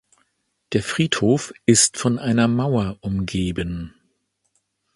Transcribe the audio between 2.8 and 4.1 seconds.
umgeben.